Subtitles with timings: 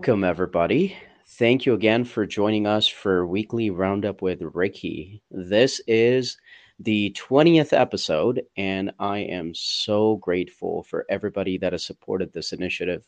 [0.00, 0.96] Welcome, everybody.
[1.26, 5.20] Thank you again for joining us for weekly roundup with Rekhi.
[5.30, 6.38] This is
[6.78, 13.02] the 20th episode, and I am so grateful for everybody that has supported this initiative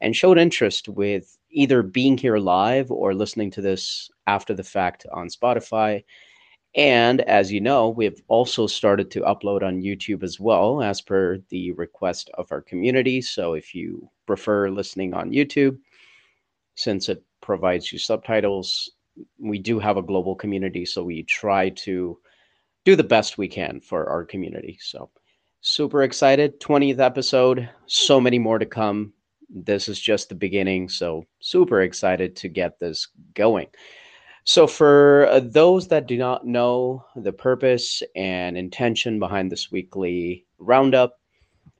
[0.00, 5.04] and showed interest with either being here live or listening to this after the fact
[5.12, 6.02] on Spotify.
[6.74, 11.36] And as you know, we've also started to upload on YouTube as well, as per
[11.50, 13.20] the request of our community.
[13.20, 15.76] So if you prefer listening on YouTube,
[16.80, 18.90] since it provides you subtitles,
[19.38, 20.86] we do have a global community.
[20.86, 22.18] So we try to
[22.84, 24.78] do the best we can for our community.
[24.80, 25.10] So
[25.60, 26.60] super excited.
[26.60, 29.12] 20th episode, so many more to come.
[29.50, 30.88] This is just the beginning.
[30.88, 33.66] So super excited to get this going.
[34.44, 40.46] So, for uh, those that do not know the purpose and intention behind this weekly
[40.58, 41.20] roundup,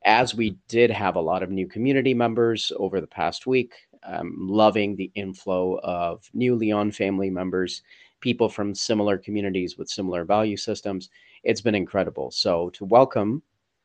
[0.05, 3.73] as we did have a lot of new community members over the past week,
[4.03, 7.83] I'm loving the inflow of new Leon family members,
[8.21, 11.11] people from similar communities with similar value systems.
[11.43, 12.31] It's been incredible.
[12.31, 13.43] So, to welcome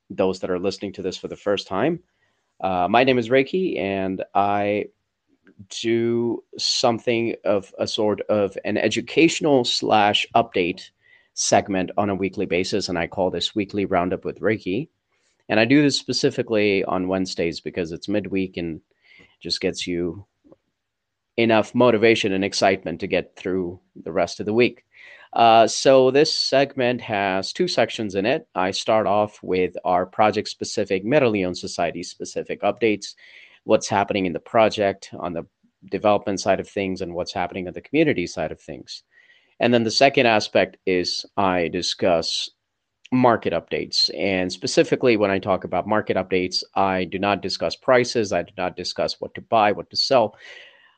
[0.09, 1.99] those that are listening to this for the first time,
[2.61, 4.85] uh, my name is Rekhi, and I
[5.69, 10.89] do something of a sort of an educational slash update
[11.33, 14.89] segment on a weekly basis, and I call this weekly roundup with Rekhi.
[15.49, 18.81] And I do this specifically on Wednesdays because it's midweek and
[19.45, 20.25] just gets you
[21.37, 24.83] enough motivation and excitement to get through the rest of the week.
[25.33, 28.47] Uh, so this segment has two sections in it.
[28.55, 33.13] I start off with our project specific Meta Society specific updates
[33.65, 35.45] what's happening in the project on the
[35.91, 39.03] development side of things and what's happening on the community side of things.
[39.59, 42.49] And then the second aspect is I discuss
[43.15, 44.09] market updates.
[44.17, 48.53] And specifically, when I talk about market updates, I do not discuss prices, I do
[48.57, 50.35] not discuss what to buy, what to sell.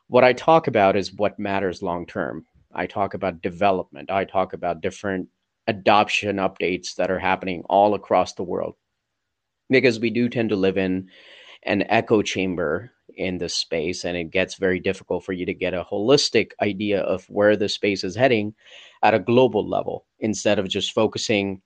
[0.08, 2.46] What I talk about is what matters long term.
[2.74, 5.28] I talk about development, I talk about different
[5.66, 8.74] adoption updates that are happening all across the world
[9.68, 11.08] because we do tend to live in
[11.64, 15.74] an echo chamber in this space and it gets very difficult for you to get
[15.74, 18.54] a holistic idea of where the space is heading
[19.02, 21.60] at a global level instead of just focusing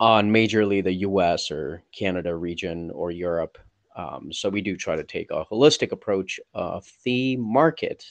[0.00, 3.58] on majorly the US or Canada region or Europe.
[3.96, 8.04] Um, so we do try to take a holistic approach of the market.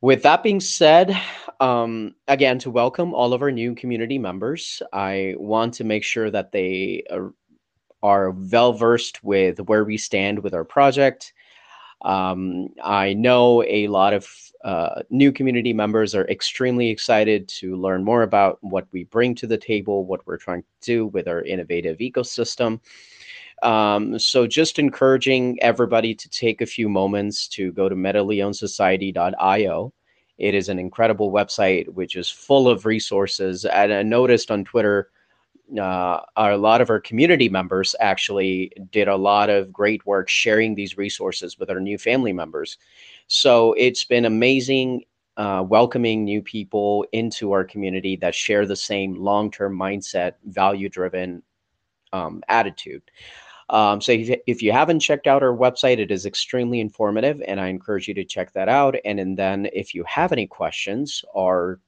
[0.00, 1.18] With that being said,
[1.58, 6.30] um, again, to welcome all of our new community members, I want to make sure
[6.30, 7.28] that they uh,
[8.02, 11.32] are well versed with where we stand with our project.
[12.02, 14.28] Um, I know a lot of
[14.64, 19.46] uh, new community members are extremely excited to learn more about what we bring to
[19.46, 22.80] the table, what we're trying to do with our innovative ecosystem.
[23.62, 29.92] Um, so, just encouraging everybody to take a few moments to go to metaleonsociety.io.
[30.38, 33.64] It is an incredible website which is full of resources.
[33.64, 35.10] And I noticed on Twitter
[35.76, 40.74] uh, a lot of our community members actually did a lot of great work sharing
[40.74, 42.78] these resources with our new family members.
[43.26, 45.04] So it's been amazing
[45.36, 50.88] uh, welcoming new people into our community that share the same long term mindset, value
[50.88, 51.42] driven
[52.12, 53.02] um, attitude.
[53.70, 57.60] Um, so if, if, you haven't checked out our website, it is extremely informative, and
[57.60, 58.96] I encourage you to check that out.
[59.04, 61.78] And, and then if you have any questions or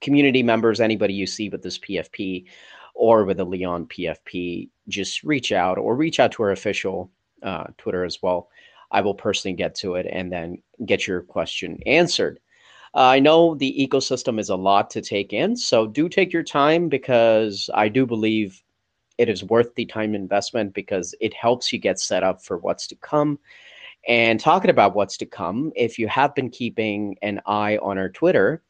[0.00, 2.46] community members, anybody you see with this PFP,
[2.94, 7.10] or with a Leon PFP, just reach out or reach out to our official
[7.42, 8.48] uh, Twitter as well.
[8.90, 12.38] I will personally get to it and then get your question answered.
[12.94, 16.42] Uh, I know the ecosystem is a lot to take in, so do take your
[16.42, 18.62] time because I do believe
[19.16, 22.86] it is worth the time investment because it helps you get set up for what's
[22.88, 23.38] to come.
[24.08, 28.08] And talking about what's to come, if you have been keeping an eye on our
[28.08, 28.62] Twitter,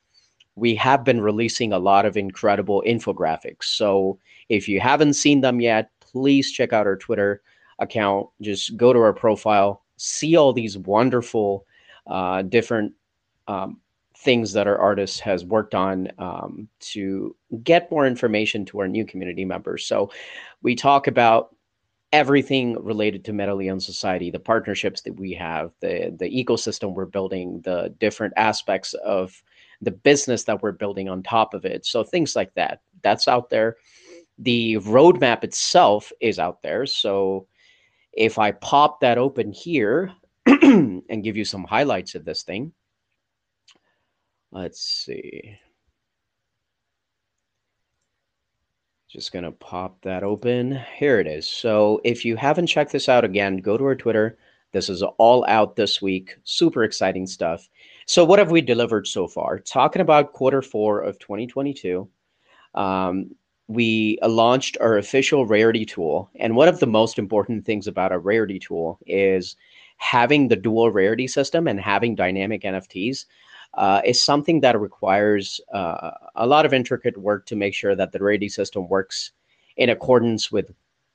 [0.57, 3.65] we have been releasing a lot of incredible infographics.
[3.65, 4.19] So
[4.49, 7.43] if you haven't seen them yet, please check out our Twitter
[7.79, 8.29] account.
[8.41, 11.67] Just go to our profile, see all these wonderful
[12.07, 12.93] uh, different
[13.49, 13.81] um,
[14.17, 17.35] things that our artist has worked on um, to
[17.65, 19.87] get more information to our new community members.
[19.87, 20.11] So
[20.63, 21.57] we talk about
[22.13, 27.61] everything related to Meta Society, the partnerships that we have, the the ecosystem we're building,
[27.63, 29.43] the different aspects of
[29.83, 31.85] the business that we're building on top of it.
[31.85, 32.81] So things like that.
[33.03, 33.77] That's out there.
[34.39, 36.87] The roadmap itself is out there.
[36.87, 37.47] So
[38.13, 40.13] if I pop that open here
[40.47, 42.73] and give you some highlights of this thing,
[44.53, 45.59] let's see.
[49.09, 50.81] Just going to pop that open.
[50.97, 51.47] Here it is.
[51.47, 54.39] So if you haven't checked this out again, go to our Twitter,
[54.73, 56.37] This is all out this week.
[56.45, 57.69] Super exciting stuff.
[58.07, 59.59] So, what have we delivered so far?
[59.59, 62.09] Talking about quarter four of 2022,
[62.75, 63.35] um,
[63.69, 66.31] we launched our official rarity tool.
[66.37, 69.57] And one of the most important things about our rarity tool is
[69.97, 73.27] having the dual rarity system and having dynamic NFTs.
[73.75, 78.13] Uh, is something that requires uh, a lot of intricate work to make sure that
[78.13, 79.33] the rarity system works
[79.79, 80.71] in accordance with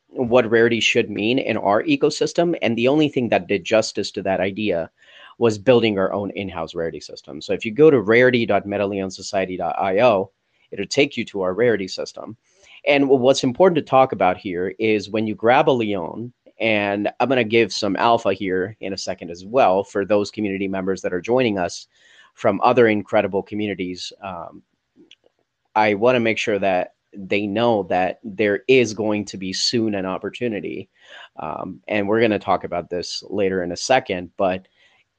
[0.08, 2.58] what rarity should mean in our ecosystem.
[2.64, 4.90] And the only thing that did justice to that idea
[5.38, 7.42] was building our own in-house rarity system.
[7.42, 10.32] So if you go to rarity.metaleonsociety.io,
[10.72, 12.38] it'll take you to our rarity system.
[12.86, 17.30] And what's important to talk about here is when you grab a Leon, and I'm
[17.30, 21.02] going to give some alpha here in a second as well for those community members
[21.02, 21.88] that are joining us
[22.34, 24.12] from other incredible communities.
[24.24, 24.64] Um,
[25.76, 29.96] I want to make sure that they know that there is going to be soon
[29.96, 30.90] an opportunity.
[31.38, 34.32] Um, and we're going to talk about this later in a second.
[34.38, 34.68] But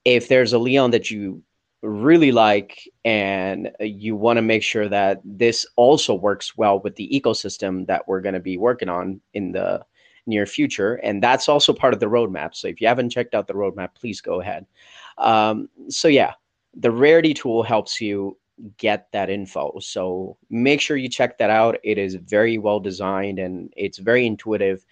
[0.04, 1.42] if there's a Leon that you
[1.82, 7.08] really like and you want to make sure that this also works well with the
[7.08, 9.84] ecosystem that we're going to be working on in the
[10.26, 12.54] near future and that's also part of the roadmap.
[12.54, 14.66] So if you haven't checked out the roadmap please go ahead.
[15.18, 16.34] Um, so yeah
[16.74, 18.36] the rarity tool helps you
[18.76, 19.78] get that info.
[19.80, 21.78] So make sure you check that out.
[21.84, 24.84] It is very well designed and it's very intuitive.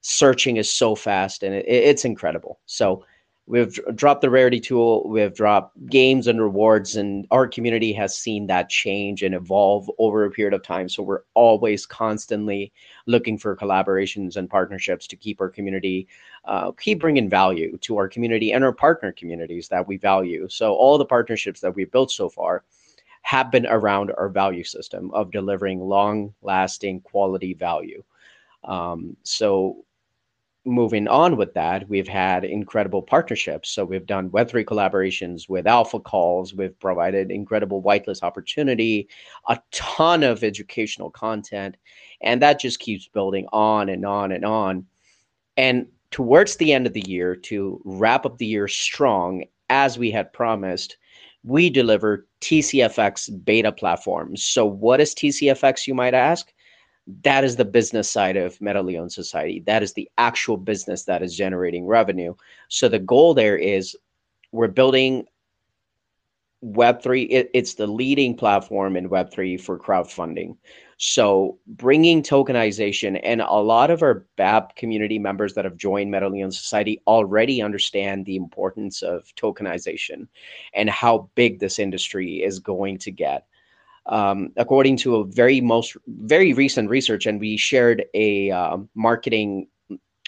[0.00, 2.60] Searching is so fast and it, it's incredible.
[2.66, 3.04] So
[3.46, 5.06] We've dropped the rarity tool.
[5.06, 10.24] We've dropped games and rewards, and our community has seen that change and evolve over
[10.24, 10.88] a period of time.
[10.88, 12.72] So we're always constantly
[13.06, 16.08] looking for collaborations and partnerships to keep our community,
[16.46, 20.48] uh, keep bringing value to our community and our partner communities that we value.
[20.48, 22.64] So all the partnerships that we've built so far
[23.20, 28.02] have been around our value system of delivering long-lasting quality value.
[28.64, 29.84] Um, so
[30.64, 33.70] moving on with that, we've had incredible partnerships.
[33.70, 36.54] So we've done Web3 collaborations with Alpha Calls.
[36.54, 39.08] We've provided incredible whitelist opportunity,
[39.48, 41.76] a ton of educational content,
[42.22, 44.86] and that just keeps building on and on and on.
[45.56, 50.10] And towards the end of the year, to wrap up the year strong, as we
[50.10, 50.96] had promised,
[51.42, 54.44] we deliver TCFX beta platforms.
[54.44, 56.52] So what is TCFX, you might ask?
[57.22, 59.62] That is the business side of MetaLeon Society.
[59.66, 62.34] That is the actual business that is generating revenue.
[62.68, 63.96] So the goal there is
[64.52, 65.26] we're building
[66.64, 70.56] Web3, it, it's the leading platform in Web3 for crowdfunding.
[70.96, 76.54] So bringing tokenization, and a lot of our BAP community members that have joined MetaLeon
[76.54, 80.28] Society already understand the importance of tokenization
[80.72, 83.46] and how big this industry is going to get
[84.06, 89.66] um, according to a very most very recent research, and we shared a uh, marketing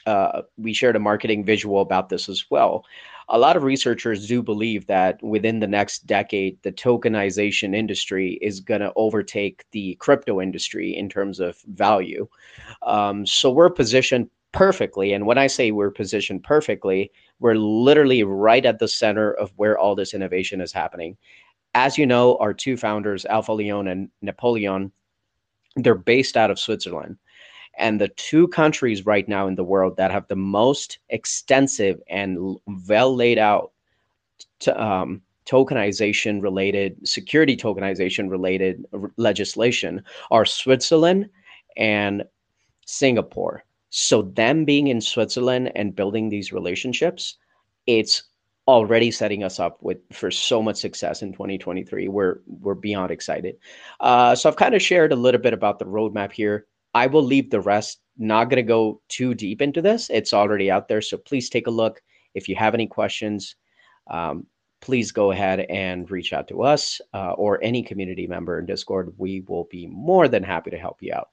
[0.06, 2.84] uh, we shared a marketing visual about this as well.
[3.28, 8.60] A lot of researchers do believe that within the next decade, the tokenization industry is
[8.60, 12.28] going to overtake the crypto industry in terms of value.
[12.82, 15.12] Um, so we're positioned perfectly.
[15.12, 19.76] And when I say we're positioned perfectly, we're literally right at the center of where
[19.76, 21.16] all this innovation is happening
[21.76, 24.90] as you know, our two founders, Alpha Leon and Napoleon,
[25.76, 27.18] they're based out of Switzerland.
[27.76, 32.56] And the two countries right now in the world that have the most extensive and
[32.88, 33.72] well laid out
[34.74, 38.86] um, tokenization related, security tokenization related
[39.18, 41.28] legislation are Switzerland
[41.76, 42.24] and
[42.86, 43.64] Singapore.
[43.90, 47.36] So, them being in Switzerland and building these relationships,
[47.86, 48.22] it's
[48.66, 52.08] already setting us up with for so much success in 2023.
[52.08, 53.56] We're we're beyond excited.
[54.00, 56.66] Uh, so I've kind of shared a little bit about the roadmap here.
[56.94, 58.00] I will leave the rest.
[58.18, 60.08] Not going to go too deep into this.
[60.10, 61.02] It's already out there.
[61.02, 62.00] So please take a look.
[62.34, 63.56] If you have any questions,
[64.10, 64.46] um,
[64.80, 69.12] please go ahead and reach out to us uh, or any community member in Discord.
[69.18, 71.28] We will be more than happy to help you out.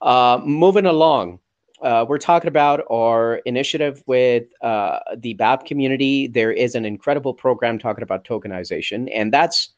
[0.00, 1.38] Uh, moving along,
[1.82, 6.28] uh, we're talking about our initiative with uh, the BAP community.
[6.28, 9.70] There is an incredible program talking about tokenization, and that's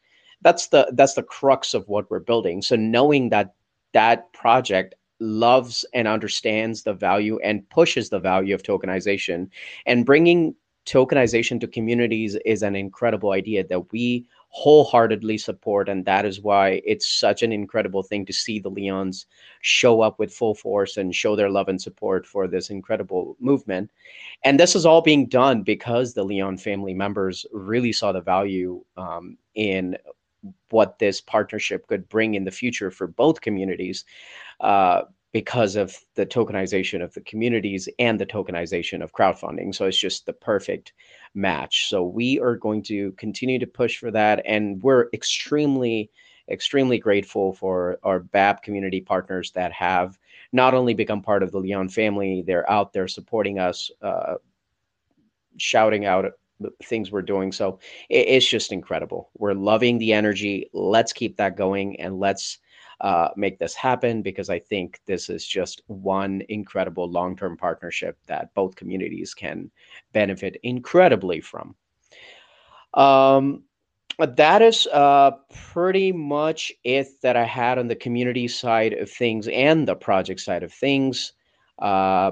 [0.42, 2.60] that's the that's the crux of what we're building.
[2.60, 3.54] So knowing that
[3.92, 9.48] that project loves and understands the value and pushes the value of tokenization,
[9.86, 10.54] and bringing
[10.86, 15.88] tokenization to communities is an incredible idea that we wholeheartedly support.
[15.88, 19.26] And that is why it's such an incredible thing to see the Leons
[19.62, 23.90] show up with full force and show their love and support for this incredible movement.
[24.44, 28.84] And this is all being done because the Leon family members really saw the value
[28.96, 29.96] um, in
[30.70, 34.04] what this partnership could bring in the future for both communities.
[34.60, 35.02] Uh,
[35.34, 39.74] because of the tokenization of the communities and the tokenization of crowdfunding.
[39.74, 40.92] So it's just the perfect
[41.34, 41.88] match.
[41.88, 44.42] So we are going to continue to push for that.
[44.46, 46.08] And we're extremely,
[46.48, 50.20] extremely grateful for our BAP community partners that have
[50.52, 54.34] not only become part of the Leon family, they're out there supporting us, uh,
[55.56, 56.26] shouting out
[56.84, 57.50] things we're doing.
[57.50, 59.30] So it, it's just incredible.
[59.36, 60.70] We're loving the energy.
[60.72, 62.58] Let's keep that going and let's
[63.04, 68.16] uh, make this happen because I think this is just one incredible long term partnership
[68.26, 69.70] that both communities can
[70.14, 71.74] benefit incredibly from.
[72.94, 73.64] Um,
[74.18, 79.48] that is uh, pretty much it that I had on the community side of things
[79.48, 81.34] and the project side of things.
[81.78, 82.30] Uh,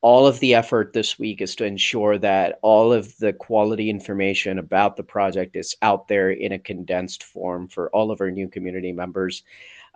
[0.00, 4.58] all of the effort this week is to ensure that all of the quality information
[4.58, 8.48] about the project is out there in a condensed form for all of our new
[8.48, 9.44] community members.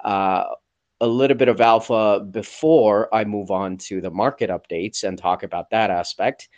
[0.05, 0.45] Uh,
[1.01, 5.43] a little bit of alpha before I move on to the market updates and talk
[5.43, 6.49] about that aspect.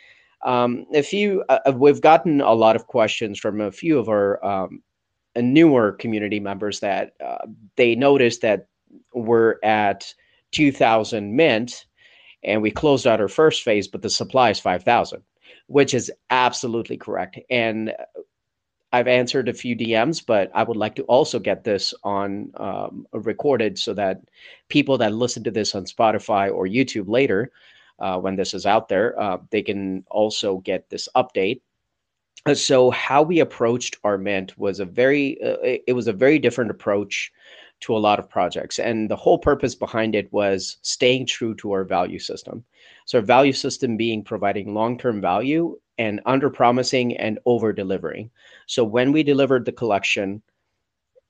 [0.44, 4.08] Um, a few, uh, uh, we've gotten a lot of questions from a few of
[4.08, 4.82] our um,
[5.36, 8.68] newer community members that uh, they noticed that
[9.12, 10.12] we're at
[10.52, 11.86] 2000 mint
[12.44, 15.22] and we closed out our first phase, but the supply is 5,000,
[15.66, 17.38] which is absolutely correct.
[17.50, 17.92] And
[18.92, 23.06] I've answered a few DMs, but I would like to also get this on um,
[23.12, 24.22] recorded so that
[24.68, 27.52] people that listen to this on Spotify or YouTube later,
[27.98, 31.60] uh, when this is out there, uh, they can also get this update.
[32.54, 36.70] So how we approached our mint was a very, uh, it was a very different
[36.70, 37.30] approach
[37.80, 38.78] to a lot of projects.
[38.78, 42.64] And the whole purpose behind it was staying true to our value system.
[43.04, 48.30] So, our value system being providing long term value and under promising and over delivering.
[48.66, 50.42] So, when we delivered the collection,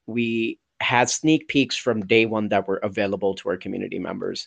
[0.06, 4.46] we had sneak peeks from day one that were available to our community members.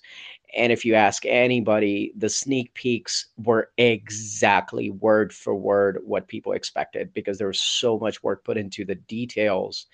[0.55, 6.53] And if you ask anybody, the sneak peeks were exactly word for word what people
[6.53, 9.87] expected because there was so much work put into the details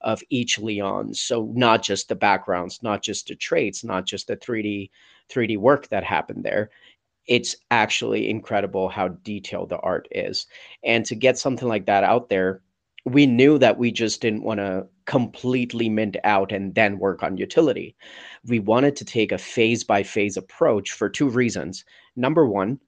[0.00, 1.14] of each Leon.
[1.14, 4.90] So not just the backgrounds, not just the traits, not just the 3D
[5.30, 6.70] 3D work that happened there.
[7.26, 10.46] It's actually incredible how detailed the art is.
[10.82, 12.62] And to get something like that out there,
[13.06, 17.36] we knew that we just didn't want to completely mint out and then work on
[17.36, 17.94] utility.
[18.46, 21.84] We wanted to take a phase by phase approach for two reasons.
[22.16, 22.80] Number one,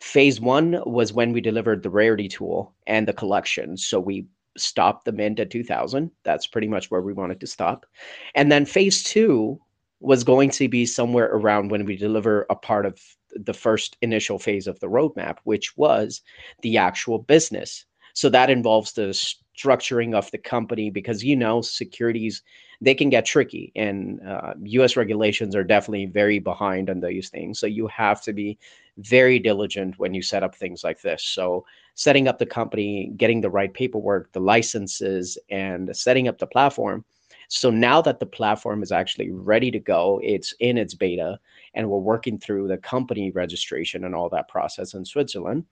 [0.00, 3.76] phase one was when we delivered the rarity tool and the collection.
[3.76, 4.26] So we
[4.56, 6.10] stopped the mint at 2000.
[6.24, 7.86] That's pretty much where we wanted to stop.
[8.34, 9.60] And then phase two
[10.00, 12.98] was going to be somewhere around when we deliver a part of
[13.34, 16.22] the first initial phase of the roadmap, which was
[16.62, 17.84] the actual business.
[18.14, 19.14] So that involves the
[19.60, 22.42] structuring of the company because you know securities
[22.80, 27.58] they can get tricky and uh, us regulations are definitely very behind on those things
[27.58, 28.58] so you have to be
[28.98, 33.40] very diligent when you set up things like this so setting up the company getting
[33.40, 37.04] the right paperwork the licenses and setting up the platform
[37.52, 41.38] so now that the platform is actually ready to go it's in its beta
[41.74, 45.64] and we're working through the company registration and all that process in switzerland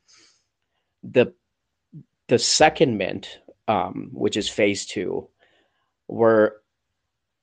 [1.02, 1.32] the
[2.28, 5.28] the second mint um, which is phase two,
[6.08, 6.52] we're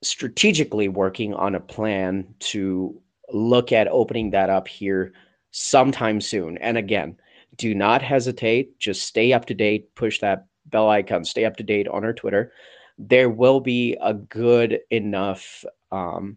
[0.02, 3.00] strategically working on a plan to
[3.32, 5.12] look at opening that up here
[5.52, 6.58] sometime soon.
[6.58, 7.16] And again,
[7.56, 8.78] do not hesitate.
[8.78, 9.94] Just stay up to date.
[9.94, 11.24] Push that bell icon.
[11.24, 12.52] Stay up to date on our Twitter.
[12.98, 15.64] There will be a good enough.
[15.92, 16.36] Um,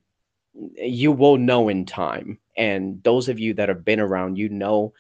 [0.75, 2.39] you will know in time.
[2.57, 4.93] And those of you that have been around, you know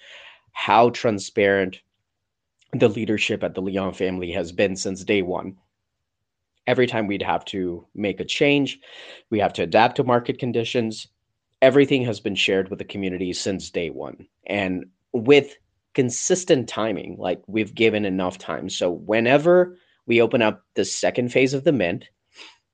[0.51, 1.81] how transparent
[2.73, 5.57] the leadership at the Leon family has been since day one.
[6.67, 8.79] Every time we'd have to make a change,
[9.29, 11.07] we have to adapt to market conditions.
[11.61, 14.27] Everything has been shared with the community since day one.
[14.45, 15.57] And with
[15.95, 18.69] consistent timing, like we've given enough time.
[18.69, 19.77] So whenever
[20.09, 22.09] we open up the second phase of the mint,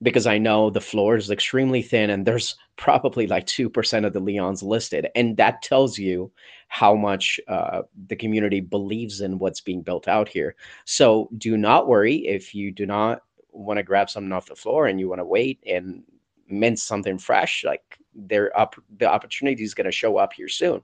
[0.01, 4.19] because I know the floor is extremely thin and there's probably like 2% of the
[4.19, 5.07] Leons listed.
[5.15, 6.31] And that tells you
[6.67, 10.55] how much uh, the community believes in what's being built out here.
[10.85, 14.87] So do not worry if you do not want to grab something off the floor
[14.87, 16.03] and you want to wait and
[16.49, 20.81] mint something fresh, like there up the opportunity is going to show up here soon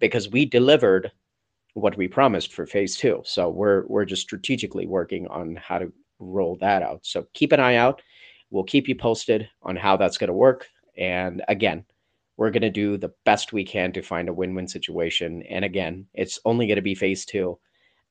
[0.00, 1.10] because we delivered
[1.74, 3.22] what we promised for phase two.
[3.24, 7.00] So we're we're just strategically working on how to roll that out.
[7.02, 8.02] So keep an eye out
[8.54, 10.68] We'll keep you posted on how that's going to work.
[10.96, 11.84] And again,
[12.36, 15.42] we're going to do the best we can to find a win win situation.
[15.50, 17.58] And again, it's only going to be phase two.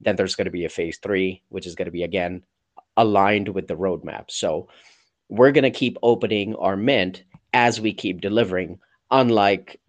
[0.02, 2.44] Then there's going to be a phase three, which is going to be, again,
[2.98, 4.32] aligned with the roadmap.
[4.32, 4.68] So
[5.30, 8.80] we're going to keep opening our mint as we keep delivering
[9.12, 9.80] unlike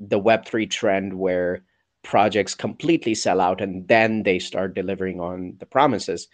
[0.00, 1.62] the Web3 trend where
[2.06, 6.28] projects completely sell out and then they start delivering on the promises.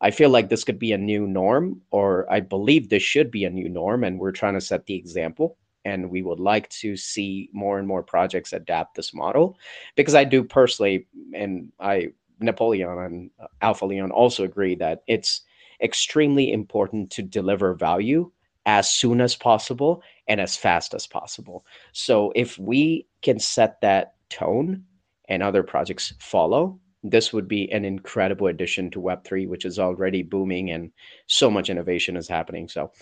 [0.00, 3.44] I feel like this could be a new norm, or I believe this should be
[3.44, 5.56] a new norm, and we're trying to set the example.
[5.86, 9.56] And we would like to see more and more projects adapt this model
[9.96, 12.08] because I do personally, and I,
[12.40, 13.30] Napoleon and
[13.62, 15.40] Alpha Leon also agree that it's
[15.80, 18.30] extremely important to deliver value
[18.66, 21.64] as soon as possible and as fast as possible.
[21.92, 24.84] So if we can set that tone
[25.28, 30.22] and other projects follow, this would be an incredible addition to Web3, which is already
[30.22, 30.90] booming and
[31.26, 32.68] so much innovation is happening.
[32.68, 32.92] So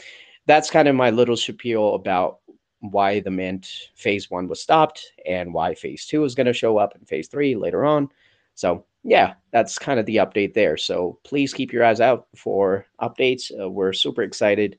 [0.47, 2.39] that's kind of my little spiel about
[2.81, 6.79] why the Mint phase one was stopped and why phase two is going to show
[6.79, 8.09] up in phase three later on.
[8.57, 10.77] So yeah, that's kind of the update there.
[10.77, 13.53] So please keep your eyes out for updates.
[13.59, 14.79] Uh, we're super excited.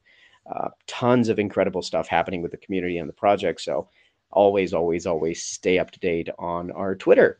[0.53, 3.62] Uh, tons of incredible stuff happening with the community and the project.
[3.62, 3.88] So
[4.33, 7.39] always, always, always stay up to date on our Twitter.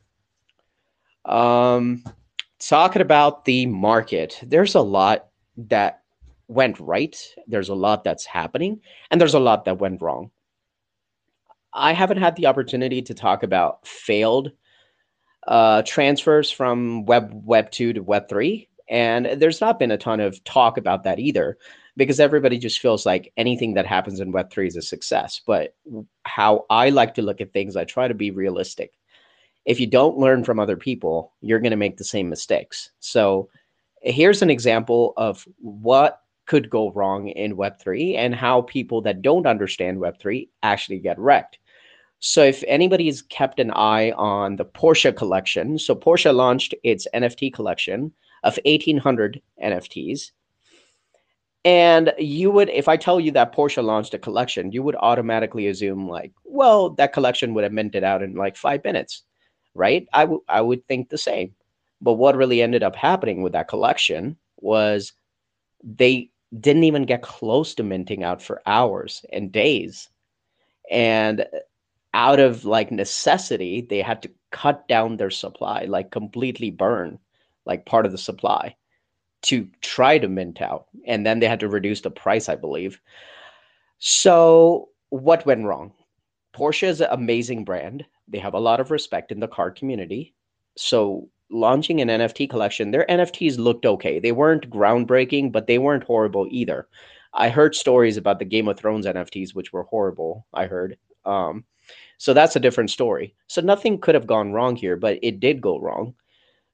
[1.26, 2.04] Um,
[2.60, 6.02] talking about the market, there's a lot that
[6.48, 7.16] went right.
[7.48, 8.82] There's a lot that's happening,
[9.12, 10.32] and there's a lot that went wrong.
[11.74, 14.52] I haven't had the opportunity to talk about failed
[15.48, 20.20] uh, transfers from Web Web two to Web three, and there's not been a ton
[20.20, 21.58] of talk about that either,
[21.96, 25.42] because everybody just feels like anything that happens in Web three is a success.
[25.46, 25.76] But
[26.24, 28.94] how I like to look at things, I try to be realistic
[29.66, 32.90] if you don't learn from other people, you're going to make the same mistakes.
[33.00, 33.50] So
[34.02, 39.48] here's an example of what could go wrong in Web3 and how people that don't
[39.48, 41.60] understand Web3 actually get wrecked.
[42.20, 47.54] So if anybody's kept an eye on the Porsche collection, so Porsche launched its NFT
[47.54, 48.12] collection
[48.44, 50.32] of 1800 NFTs.
[51.66, 55.68] And you would, if I tell you that Porsche launched a collection, you would automatically
[55.68, 59.24] assume like, well, that collection would have minted out in like five minutes
[59.74, 60.08] right?
[60.14, 61.54] I, w- I would think the same.
[62.02, 65.14] But what really ended up happening with that collection was
[65.84, 70.10] they didn't even get close to minting out for hours and days.
[70.92, 71.46] And
[72.14, 77.20] out of like necessity, they had to cut down their supply, like completely burn
[77.66, 78.76] like part of the supply
[79.44, 80.88] to try to mint out.
[81.06, 83.00] And then they had to reduce the price, I believe.
[84.00, 85.94] So what went wrong?
[86.56, 88.06] Porsche is an amazing brand.
[88.28, 90.34] They have a lot of respect in the car community.
[90.78, 94.20] So launching an NFT collection, their NFTs looked okay.
[94.20, 96.88] They weren't groundbreaking, but they weren't horrible either.
[97.34, 100.46] I heard stories about the Game of Thrones NFTs, which were horrible.
[100.54, 100.98] I heard.
[101.26, 101.66] Um,
[102.18, 103.36] so that's a different story.
[103.48, 106.14] So nothing could have gone wrong here, but it did go wrong.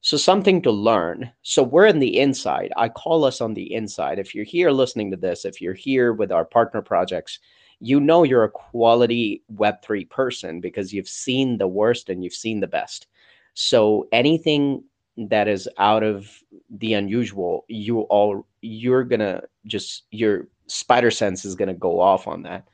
[0.01, 1.31] So something to learn.
[1.41, 2.71] So we're in the inside.
[2.77, 4.17] I call us on the inside.
[4.17, 7.39] If you're here listening to this, if you're here with our partner projects,
[7.81, 12.59] you know you're a quality Web3 person because you've seen the worst and you've seen
[12.59, 13.07] the best.
[13.53, 14.83] So anything
[15.17, 21.55] that is out of the unusual, you all you're gonna just your spider sense is
[21.55, 22.67] gonna go off on that.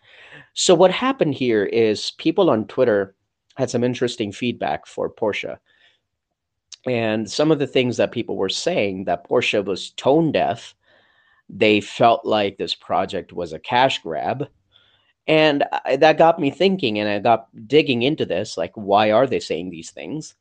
[0.54, 3.16] So what happened here is people on Twitter
[3.56, 5.58] had some interesting feedback for Porsche.
[6.88, 10.76] And some of the things that people were saying that Porsche was tone deaf,
[11.50, 14.48] they felt like this project was a cash grab.
[15.28, 19.26] And I, that got me thinking, and I got digging into this like, why are
[19.26, 20.36] they saying these things?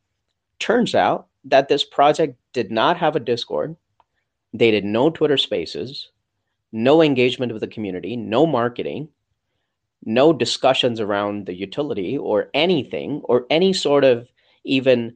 [0.59, 3.77] Turns out that this project did not have a Discord,
[4.53, 6.11] they did no Twitter spaces,
[6.73, 9.09] no engagement with the community, no marketing,
[10.05, 14.29] no discussions around the utility or anything, or any sort of
[14.65, 15.15] even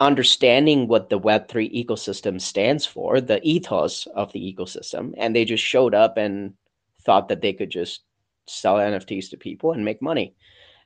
[0.00, 5.12] understanding what the Web3 ecosystem stands for, the ethos of the ecosystem.
[5.16, 6.54] And they just showed up and
[7.02, 8.02] thought that they could just
[8.46, 10.34] sell NFTs to people and make money.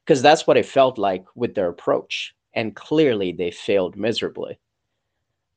[0.04, 2.34] Because that's what it felt like with their approach.
[2.54, 4.58] And clearly they failed miserably.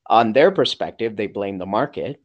[0.08, 2.22] On their perspective, they blame the market.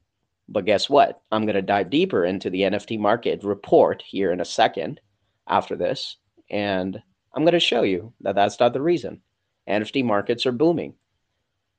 [0.48, 1.22] But guess what?
[1.32, 5.00] I'm going to dive deeper into the NFT market report here in a second
[5.48, 6.18] after this.
[6.50, 7.02] And
[7.34, 9.22] I'm going to show you that that's not the reason.
[9.68, 10.94] NFT markets are booming.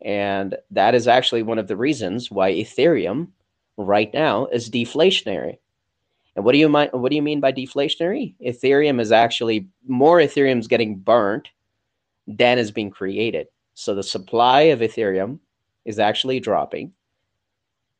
[0.04, 3.28] And that is actually one of the reasons why Ethereum
[3.76, 5.58] right now is deflationary.
[6.34, 6.88] And what do you mean?
[6.92, 8.34] What do you mean by deflationary?
[8.44, 11.50] Ethereum is actually more Ethereum is getting burnt
[12.26, 13.48] than is being created.
[13.74, 15.38] So the supply of Ethereum
[15.84, 16.92] is actually dropping,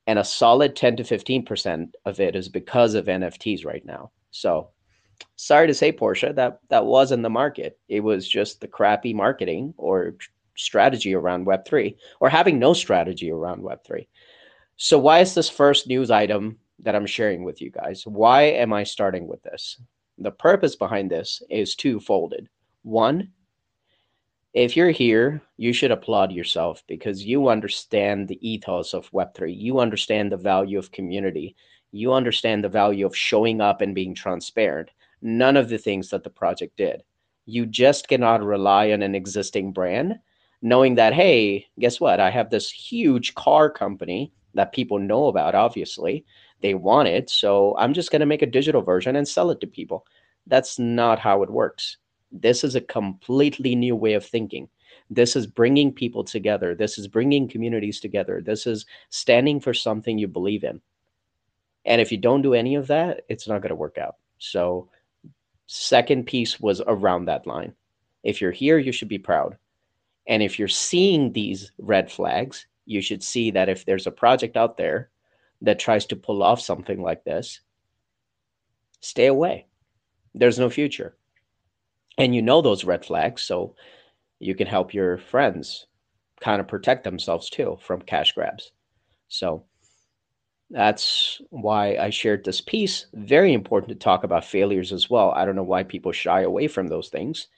[0.06, 4.10] and a solid 10 to 15 percent of it is because of NFTs right now.
[4.30, 4.70] So
[5.36, 7.78] sorry to say, Porsche, that that was in the market.
[7.88, 10.14] It was just the crappy marketing or
[10.56, 14.06] strategy around Web3, or having no strategy around Web3.
[14.76, 18.02] So why is this first news item that I'm sharing with you guys.
[18.06, 19.80] Why am I starting with this?
[20.18, 22.48] The purpose behind this is twofolded.
[22.82, 23.30] One,
[24.52, 29.56] if you're here, you should applaud yourself because you understand the ethos of Web3.
[29.56, 31.56] You understand the value of community.
[31.92, 34.90] You understand the value of showing up and being transparent.
[35.22, 37.02] None of the things that the project did.
[37.46, 40.18] You just cannot rely on an existing brand,
[40.62, 42.20] knowing that, hey, guess what?
[42.20, 46.25] I have this huge car company that people know about, obviously.
[46.61, 47.29] They want it.
[47.29, 50.07] So I'm just going to make a digital version and sell it to people.
[50.46, 51.96] That's not how it works
[52.33, 54.68] this is a completely new way of thinking.
[55.11, 56.75] This is bringing people together.
[56.75, 58.40] This is bringing communities together.
[58.40, 60.81] This is standing for something you believe in.
[61.85, 64.16] And if you don't do any of that, it's not going to work out.
[64.38, 64.88] So,
[65.66, 67.75] second piece was around that line.
[68.22, 69.57] If you're here, you should be proud.
[70.26, 74.56] And if you're seeing these red flags, you should see that if there's a project
[74.56, 75.11] out there
[75.62, 77.61] that tries to pull off something like this,
[79.00, 79.66] stay away.
[80.35, 81.16] There's no future.
[82.18, 83.74] And you know those red flags so
[84.38, 85.87] you can help your friends
[86.40, 88.72] kind of protect themselves too from cash grabs.
[89.28, 89.64] So
[90.70, 93.06] that's why i shared this piece.
[93.12, 95.32] Very important to talk about failures as well.
[95.32, 97.48] I don't know why people shy away from those things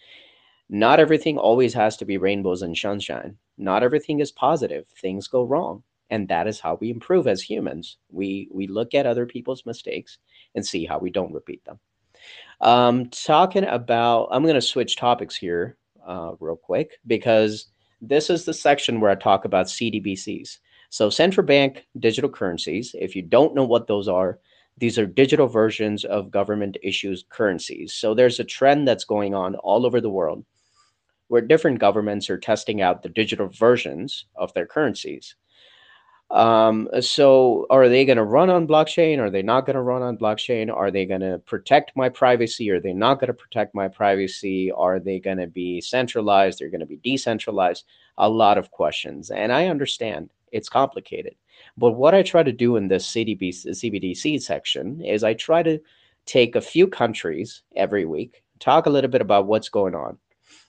[0.69, 3.37] not everything always has to be rainbows and sunshine.
[3.59, 4.87] Not everything is positive.
[4.89, 5.83] Things go wrong.
[6.11, 7.99] And that is how we improve as humans.
[8.11, 10.19] We we look at other people's mistakes
[10.55, 11.79] and see how we don't repeat them.
[12.61, 17.67] Um, talking about, I'm going to switch topics here uh, real quick because
[18.01, 20.59] this is the section where I talk about CDBCs.
[20.91, 24.39] So, central bank digital currencies, if you don't know what those are,
[24.79, 27.95] these are digital versions of government issues currencies.
[27.95, 30.45] So, there's a trend that's going on all over the world
[31.29, 35.37] where different governments are testing out the digital versions of their currencies.
[36.31, 39.19] Um, so are they going to run on blockchain?
[39.19, 40.75] Are they not going to run on blockchain?
[40.75, 42.71] Are they going to protect my privacy?
[42.71, 44.73] Are they not going to protect my privacy?
[44.73, 46.59] Are they going to be centralized?
[46.59, 47.85] They're going to be decentralized?
[48.19, 49.31] A lot of questions.
[49.31, 51.35] And I understand it's complicated.
[51.77, 55.79] But what I try to do in this CDB, CBDC section is I try to
[56.27, 60.19] take a few countries every week, talk a little bit about what's going on.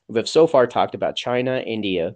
[0.07, 2.15] We've so far talked about China, India,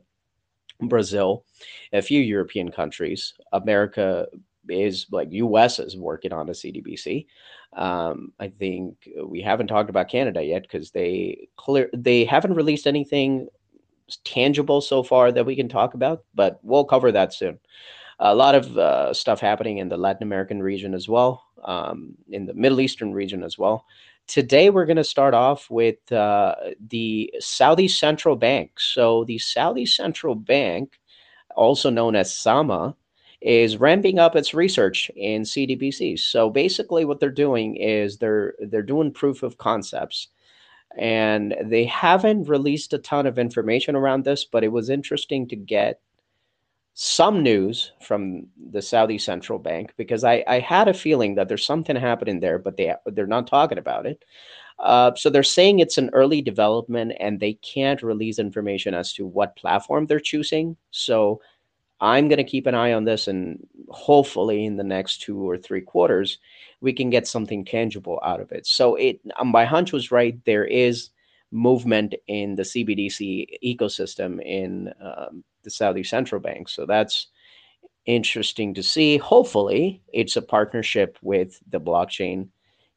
[0.82, 1.46] Brazil,
[1.92, 3.34] a few European countries.
[3.52, 4.28] America
[4.68, 7.26] is like US is working on a CDBC.
[7.74, 12.88] Um, I think we haven't talked about Canada yet because they clear they haven't released
[12.88, 13.48] anything
[14.24, 17.60] tangible so far that we can talk about, but we'll cover that soon.
[18.20, 22.46] A lot of uh, stuff happening in the Latin American region as well, um, in
[22.46, 23.86] the Middle Eastern region as well.
[24.30, 26.54] Today, we're going to start off with uh,
[26.88, 28.80] the Saudi Central Bank.
[28.80, 31.00] So, the Saudi Central Bank,
[31.56, 32.96] also known as SAMA,
[33.42, 36.20] is ramping up its research in CDBCs.
[36.20, 40.28] So, basically, what they're doing is they're they're doing proof of concepts,
[40.96, 44.46] and they haven't released a ton of information around this.
[44.46, 46.02] But it was interesting to get
[47.02, 51.66] some news from the Saudi central bank because I, I had a feeling that there's
[51.66, 54.26] something happening there, but they they're not talking about it.
[54.80, 59.26] Uh, so they're saying it's an early development and they can't release information as to
[59.26, 60.76] what platform they're choosing.
[60.92, 61.40] So
[62.02, 65.58] I'm going to keep an eye on this and hopefully in the next two or
[65.58, 66.40] three quarters
[66.82, 68.68] we can get something tangible out of it.
[68.68, 70.38] So it um, my hunch was right.
[70.44, 71.12] There is
[71.52, 76.70] movement in the CBDC ecosystem in um, the Saudi central bank.
[76.70, 77.28] So that's
[78.06, 79.18] interesting to see.
[79.18, 82.50] Hopefully, it's a partnership with the blockchain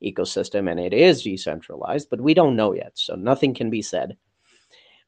[0.02, 2.92] ecosystem and it is decentralized, but we don't know yet.
[2.94, 4.16] So nothing can be said.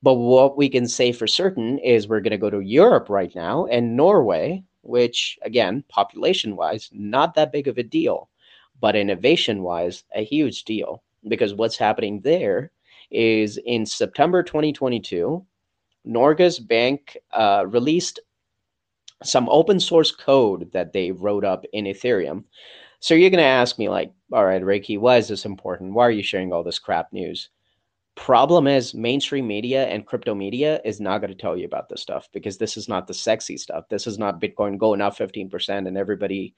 [0.02, 3.34] But what we can say for certain is we're going to go to Europe right
[3.34, 8.28] now and Norway, which, again, population wise, not that big of a deal,
[8.80, 11.02] but innovation wise, a huge deal.
[11.26, 12.70] Because what's happening there
[13.10, 15.44] is in September 2022,
[16.06, 18.20] Norges Bank uh, released
[19.22, 22.44] some open source code that they wrote up in Ethereum.
[23.00, 25.94] So you're going to ask me, like, all right, Rekhi, why is this important?
[25.94, 27.50] Why are you sharing all this crap news?
[28.16, 32.00] Problem is, mainstream media and crypto media is not going to tell you about this
[32.00, 33.84] stuff because this is not the sexy stuff.
[33.88, 36.54] This is not Bitcoin going up 15% and everybody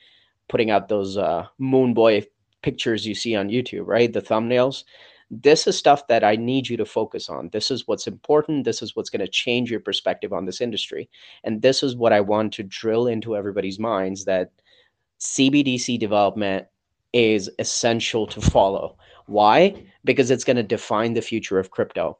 [0.48, 2.24] putting out those uh, moon boy
[2.62, 4.12] pictures you see on YouTube, right?
[4.12, 4.84] The thumbnails
[5.30, 7.50] this is stuff that I need you to focus on.
[7.52, 8.64] This is what's important.
[8.64, 11.08] This is what's going to change your perspective on this industry.
[11.42, 14.50] And this is what I want to drill into everybody's minds that
[15.20, 16.66] CBDC development
[17.12, 18.96] is essential to follow.
[19.26, 19.84] Why?
[20.04, 22.18] Because it's going to define the future of crypto.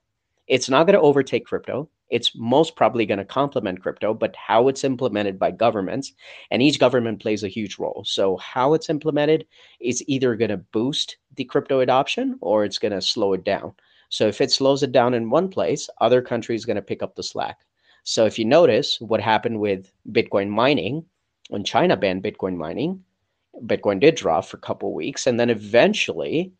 [0.48, 1.88] It's not going to overtake crypto.
[2.08, 6.12] It's most probably going to complement crypto, but how it's implemented by governments,
[6.52, 8.04] and each government plays a huge role.
[8.06, 9.44] So, how it's implemented
[9.80, 13.75] is either going to boost the crypto adoption or it's going to slow it down.
[14.09, 17.14] So if it slows it down in one place, other countries going to pick up
[17.14, 17.61] the slack.
[18.05, 21.05] So if you notice what happened with Bitcoin mining,
[21.49, 23.03] when China banned Bitcoin mining,
[23.62, 26.53] Bitcoin did drop for a couple weeks, and then eventually,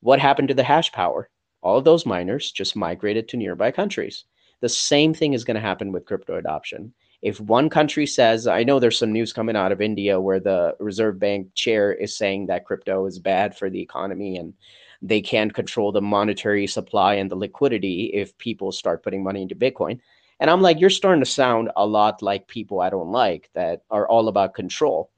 [0.00, 1.28] what happened to the hash power?
[1.62, 4.24] All those miners just migrated to nearby countries.
[4.60, 6.92] The same thing is going to happen with crypto adoption.
[7.26, 10.76] If one country says, I know there's some news coming out of India where the
[10.78, 14.54] Reserve Bank chair is saying that crypto is bad for the economy and
[15.02, 19.56] they can't control the monetary supply and the liquidity if people start putting money into
[19.56, 19.98] Bitcoin.
[20.38, 23.82] And I'm like, you're starting to sound a lot like people I don't like that
[23.90, 25.10] are all about control.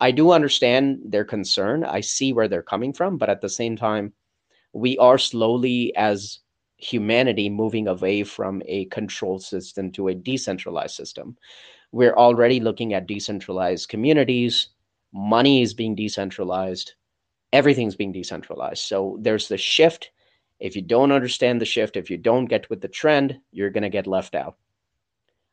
[0.00, 1.82] I do understand their concern.
[1.82, 4.12] I see where they're coming from, but at the same time,
[4.74, 6.40] we are slowly as
[6.76, 11.36] humanity moving away from a control system to a decentralized system.
[11.92, 14.68] We're already looking at decentralized communities.
[15.12, 16.94] Money is being decentralized.
[17.52, 18.82] Everything's being decentralized.
[18.82, 20.10] So there's the shift.
[20.58, 23.82] If you don't understand the shift, if you don't get with the trend, you're going
[23.82, 24.56] to get left out.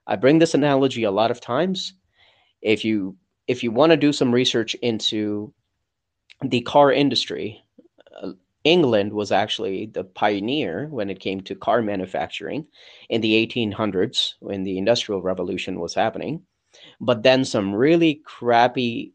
[0.08, 1.94] I bring this analogy a lot of times.
[2.62, 5.54] If you if you want to do some research into
[6.42, 7.64] the car industry,
[8.64, 12.68] England was actually the pioneer when it came to car manufacturing
[13.10, 16.44] in the 1800s when the Industrial Revolution was happening.
[17.00, 19.14] But then some really crappy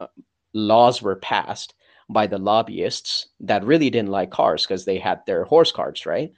[0.00, 0.08] uh,
[0.52, 1.74] laws were passed
[2.10, 6.32] by the lobbyists that really didn't like cars because they had their horse carts, right?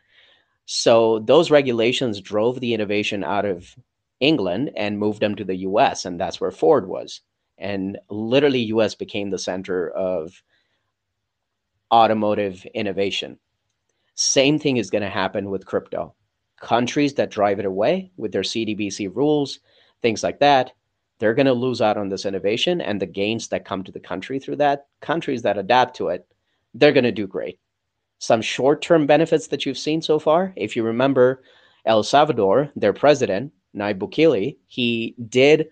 [0.67, 3.75] So those regulations drove the innovation out of
[4.21, 7.21] England and moved them to the US and that's where Ford was.
[7.59, 10.43] And literally US became the center of
[11.93, 13.39] automotive innovation.
[14.15, 16.15] Same thing is going to happen with crypto.
[16.61, 19.61] Countries that drive it away with their CDBC rules,
[20.03, 20.73] things like that,
[21.19, 24.01] they're going to lose out on this innovation and the gains that come to the
[24.01, 24.87] country through that.
[25.01, 26.27] Countries that adapt to it,
[26.75, 27.59] they're going to do great
[28.25, 30.53] some short term benefits that you've seen so far.
[30.57, 31.43] If you remember
[31.85, 35.69] El Salvador, their president, Nayib Bukele, he did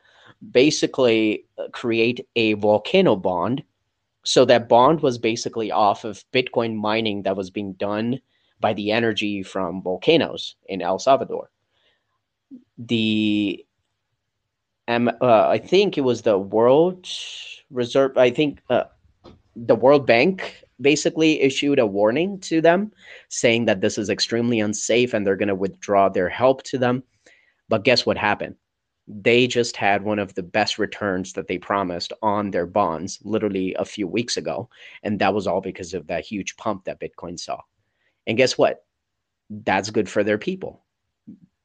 [0.51, 3.63] basically uh, create a volcano bond.
[4.25, 8.21] So that bond was basically off of Bitcoin mining that was being done
[8.61, 11.51] by the energy from volcanoes in El Salvador.
[12.79, 13.65] The
[14.89, 17.09] um, uh, I think it was the World
[17.71, 18.17] Reserve.
[18.17, 18.85] I think uh,
[19.57, 22.93] the World Bank basically issued a warning to them
[23.29, 27.03] saying that this is extremely unsafe and they're going to withdraw their help to them.
[27.69, 28.57] But guess what happened?
[29.09, 33.75] They just had one of the best returns that they promised on their bonds literally
[33.75, 34.69] a few weeks ago.
[35.03, 37.61] And that was all because of that huge pump that Bitcoin saw.
[38.27, 38.85] And guess what?
[39.51, 40.85] That's good for their people.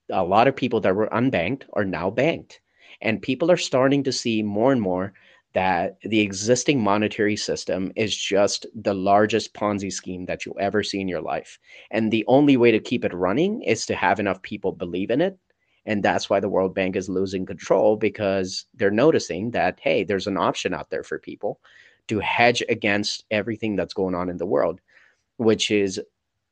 [0.10, 2.62] A lot of people that were unbanked are now banked.
[3.02, 5.14] And people are starting to see more and more
[5.54, 11.00] that the existing monetary system is just the largest Ponzi scheme that you'll ever see
[11.00, 11.60] in your life.
[11.92, 15.22] And the only way to keep it running is to have enough people believe in
[15.22, 15.38] it.
[15.88, 20.28] And that's why the World Bank is losing control because they're noticing that, hey, there's
[20.28, 21.60] an option out there for people
[22.08, 24.80] to hedge against everything that's going on in the world,
[25.38, 26.00] which is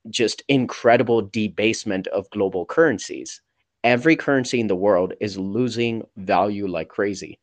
[0.09, 3.41] just incredible debasement of global currencies.
[3.83, 7.39] Every currency in the world is losing value like crazy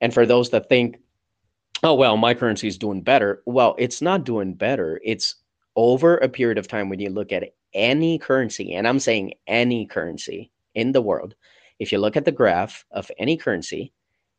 [0.00, 0.98] and for those that think,
[1.82, 5.00] oh, well, my currency is doing better, well, it's not doing better.
[5.04, 5.36] It's
[5.76, 9.86] over a period of time when you look at any currency, and I'm saying any
[9.86, 11.34] currency in the world,
[11.78, 13.92] if you look at the graph of any currency,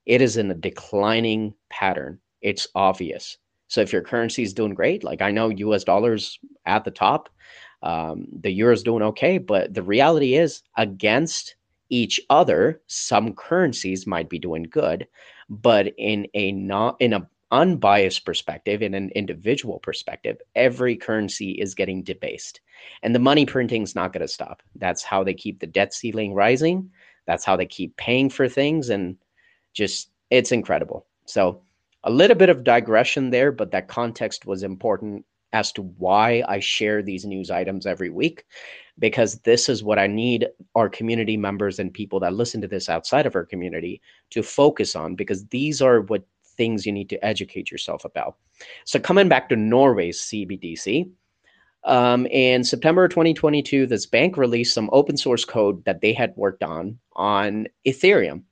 [0.06, 2.20] it is in a declining pattern.
[2.42, 3.38] It's obvious.
[3.68, 7.30] So if your currency is doing great, like I know US dollars at the top,
[7.84, 11.56] um, the euro is doing okay, but the reality is against
[11.90, 15.08] each other, some currencies might be doing good,
[15.50, 21.76] but in a not in a unbiased perspective, in an individual perspective, every currency is
[21.76, 22.62] getting debased.
[23.04, 24.62] And the money printing is not going to stop.
[24.76, 26.90] That's how they keep the debt ceiling rising.
[27.26, 28.90] That's how they keep paying for things.
[28.90, 29.18] And
[29.74, 31.06] just, it's incredible.
[31.26, 31.62] So,
[32.06, 36.60] a little bit of digression there, but that context was important as to why I
[36.60, 38.46] share these news items every week,
[39.00, 42.88] because this is what I need our community members and people that listen to this
[42.88, 46.24] outside of our community to focus on, because these are what
[46.60, 48.36] things you need to educate yourself about.
[48.84, 51.10] So, coming back to Norway's CBDC,
[51.86, 56.62] um, in September 2022, this bank released some open source code that they had worked
[56.62, 58.44] on on Ethereum.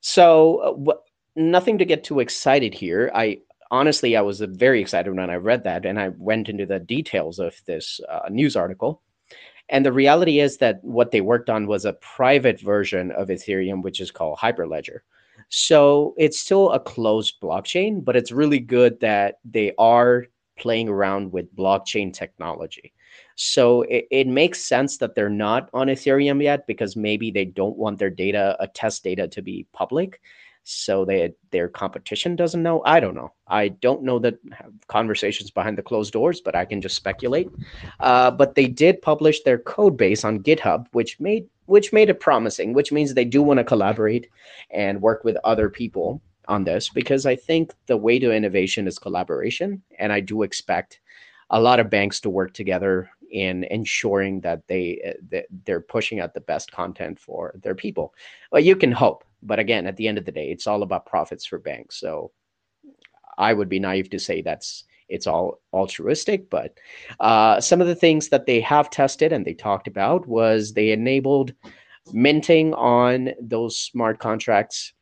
[0.00, 0.94] So, uh,
[1.34, 3.10] nothing to get too excited here.
[3.14, 6.78] I honestly, I was very excited when I read that, and I went into the
[6.78, 9.02] details of this uh, news article.
[9.68, 13.82] And the reality is that what they worked on was a private version of Ethereum,
[13.82, 14.98] which is called Hyperledger.
[15.56, 20.24] So it's still a closed blockchain, but it's really good that they are
[20.58, 22.92] playing around with blockchain technology.
[23.36, 27.76] So it, it makes sense that they're not on Ethereum yet because maybe they don't
[27.76, 30.20] want their data, a test data, to be public.
[30.64, 32.82] So they their competition doesn't know.
[32.84, 33.32] I don't know.
[33.46, 34.38] I don't know that
[34.88, 37.48] conversations behind the closed doors, but I can just speculate.
[38.00, 42.20] Uh, but they did publish their code base on GitHub, which made which made it
[42.20, 42.72] promising.
[42.72, 44.28] Which means they do want to collaborate
[44.70, 48.98] and work with other people on this because I think the way to innovation is
[48.98, 51.00] collaboration, and I do expect
[51.50, 56.20] a lot of banks to work together in ensuring that they uh, that they're pushing
[56.20, 58.14] out the best content for their people.
[58.52, 61.06] Well, you can hope, but again, at the end of the day, it's all about
[61.06, 61.96] profits for banks.
[61.98, 62.30] So
[63.36, 66.78] I would be naive to say that's it's all altruistic, but
[67.20, 70.90] uh, some of the things that they have tested and they talked about was they
[70.90, 71.52] enabled
[72.12, 74.92] minting on those smart contracts.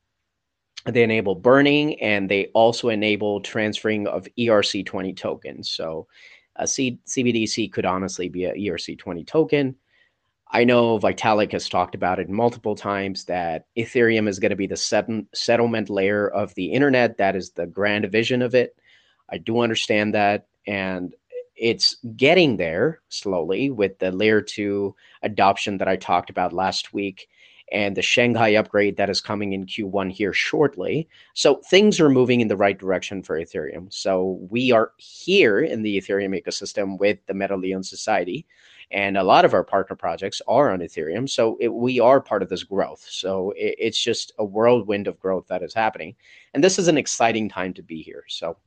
[0.87, 5.71] They enable burning and they also enable transferring of ERC20 tokens.
[5.71, 6.09] So
[6.57, 9.77] a C- CBDC could honestly be a ERC20 token.
[10.55, 14.67] I know Vitalik has talked about it multiple times that Ethereum is going to be
[14.67, 17.17] the set- settlement layer of the internet.
[17.17, 18.77] That is the grand vision of it.
[19.33, 20.47] I do understand that.
[20.67, 21.15] And
[21.57, 27.29] it's getting there slowly with the layer two adoption that I talked about last week
[27.73, 31.09] and the Shanghai upgrade that is coming in Q1 here shortly.
[31.35, 33.93] So things are moving in the right direction for Ethereum.
[33.93, 38.47] So we are here in the Ethereum ecosystem with the Metaleon Society.
[38.91, 41.29] And a lot of our partner projects are on Ethereum.
[41.31, 43.07] So it, we are part of this growth.
[43.09, 46.15] So it, it's just a whirlwind of growth that is happening.
[46.53, 48.25] And this is an exciting time to be here.
[48.29, 48.59] So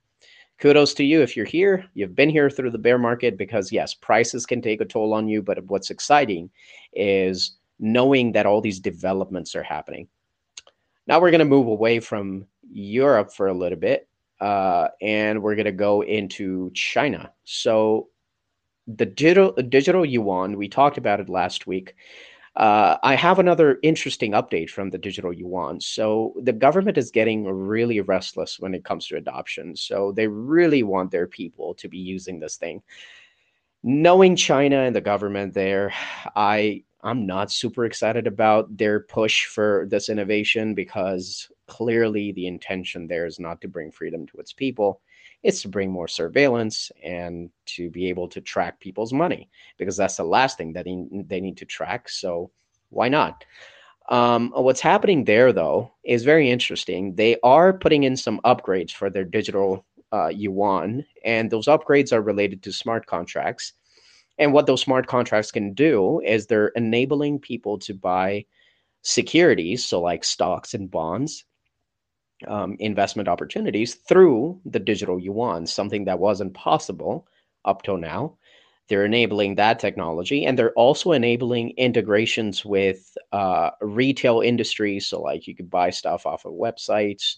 [0.59, 1.85] kudos to you if you're here.
[1.93, 5.27] You've been here through the bear market because, yes, prices can take a toll on
[5.27, 5.41] you.
[5.41, 6.49] But what's exciting
[6.93, 10.07] is knowing that all these developments are happening.
[11.07, 14.07] Now we're going to move away from Europe for a little bit,
[14.41, 17.31] uh, and we're going to go into China.
[17.43, 18.09] So
[18.87, 21.95] the digital digital yuan, we talked about it last week.
[22.55, 25.81] Uh, I have another interesting update from the digital yuan.
[25.81, 29.75] So the government is getting really restless when it comes to adoption.
[29.75, 32.81] So they really want their people to be using this thing.
[33.83, 35.93] Knowing China and the government there,
[36.35, 43.05] I I'm not super excited about their push for this innovation because clearly the intention
[43.05, 45.01] there is not to bring freedom to its people.
[45.45, 50.17] It's to bring more surveillance and to be able to track people's money because that's
[50.17, 52.09] the last thing that they need to track.
[52.09, 52.51] So
[52.89, 53.45] why not?
[54.09, 57.15] Um, what's happening there, though, is very interesting.
[57.15, 62.21] They are putting in some upgrades for their digital uh, yuan, and those upgrades are
[62.21, 63.73] related to smart contracts
[64.37, 68.45] and what those smart contracts can do is they're enabling people to buy
[69.01, 71.45] securities, so like stocks and bonds,
[72.47, 77.27] um, investment opportunities through the digital yuan, something that wasn't possible
[77.65, 78.37] up till now.
[78.87, 85.07] They're enabling that technology, and they're also enabling integrations with uh, retail industries.
[85.07, 87.37] So, like you could buy stuff off of websites,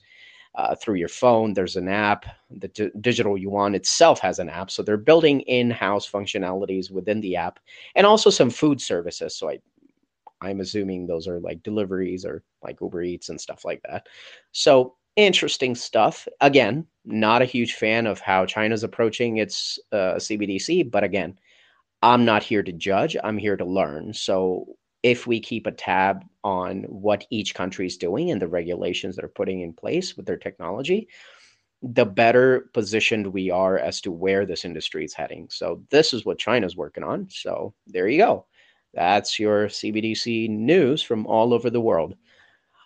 [0.58, 1.54] uh, through your phone.
[1.54, 2.26] There's an app.
[2.50, 4.72] The d- digital yuan itself has an app.
[4.72, 7.60] So they're building in-house functionalities within the app,
[7.96, 9.36] and also some food services.
[9.36, 9.60] So I,
[10.41, 14.08] I'm assuming those are like deliveries or like Uber Eats and stuff like that.
[14.52, 16.28] So interesting stuff.
[16.41, 21.38] Again, not a huge fan of how China's approaching its uh, CBDC, but again,
[22.04, 23.17] I'm not here to judge.
[23.23, 24.13] I'm here to learn.
[24.13, 29.15] So if we keep a tab on what each country is doing and the regulations
[29.15, 31.08] that are putting in place with their technology,
[31.82, 35.47] the better positioned we are as to where this industry is heading.
[35.50, 37.28] So this is what China's working on.
[37.30, 38.45] So there you go.
[38.98, 42.16] That's your CBDC news from all over the world.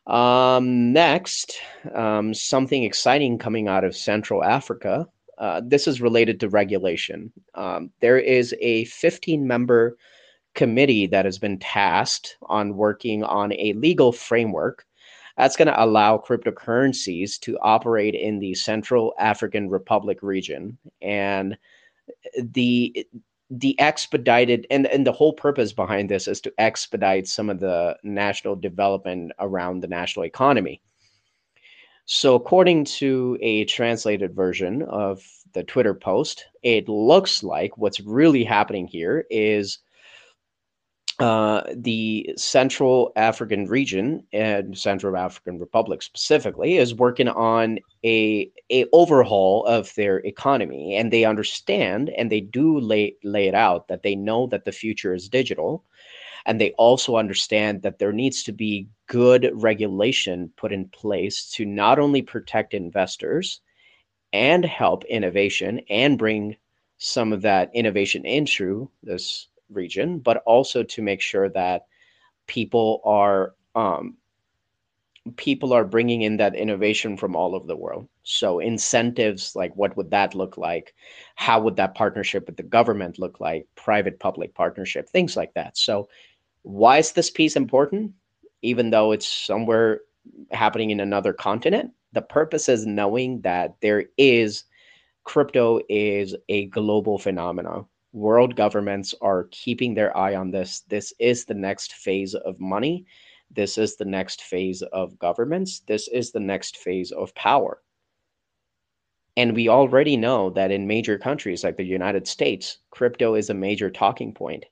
[0.08, 1.58] Um, next,
[1.96, 5.08] um, something exciting coming out of Central Africa.
[5.38, 7.32] Uh, this is related to regulation.
[7.56, 9.96] Um, there is a 15 member
[10.54, 14.86] committee that has been tasked on working on a legal framework
[15.38, 20.78] that's going to allow cryptocurrencies to operate in the Central African Republic region.
[21.02, 21.58] And
[22.38, 23.08] the
[23.52, 27.98] the expedited and, and the whole purpose behind this is to expedite some of the
[28.02, 30.82] national development around the national economy.
[32.06, 35.22] So, according to a translated version of
[35.54, 39.80] the Twitter post, it looks like what's really happening here is
[41.22, 48.88] uh, the Central African region and Central African Republic specifically is working on a a
[48.92, 54.02] overhaul of their economy, and they understand and they do lay lay it out that
[54.02, 55.86] they know that the future is digital,
[56.48, 61.66] and they also understand that there needs to be good regulation put in place to
[61.66, 63.62] not only protect investors
[64.34, 66.58] and help innovation and bring
[66.98, 71.86] some of that innovation into this region, but also to make sure that
[72.48, 74.18] people are um,
[75.38, 78.08] people are bringing in that innovation from all over the world.
[78.24, 80.96] So incentives, like what would that look like?
[81.36, 83.68] How would that partnership with the government look like?
[83.76, 85.78] Private public partnership, things like that.
[85.78, 86.10] So
[86.64, 88.14] why is this piece important?
[88.64, 90.02] Even though it's somewhere
[90.52, 94.66] happening in another continent, the purpose is knowing that there is
[95.24, 97.86] crypto is a global phenomenon.
[98.14, 100.82] World governments are keeping their eye on this.
[100.82, 103.06] This is the next phase of money
[103.54, 105.82] this is the next phase of governments.
[105.82, 107.82] This is the next phase of power.
[109.36, 113.54] And we already know that in major countries like the United States, crypto is a
[113.54, 114.66] major talking point.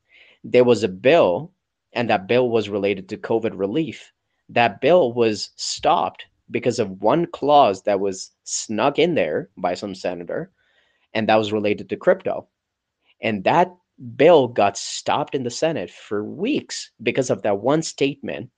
[0.43, 1.51] There was a bill,
[1.93, 4.13] and that bill was related to COVID relief.
[4.47, 9.93] That bill was stopped because of one clause that was snuck in there by some
[9.93, 10.51] senator,
[11.13, 12.47] and that was related to crypto.
[13.21, 13.75] And that
[14.15, 18.49] bill got stopped in the Senate for weeks because of that one statement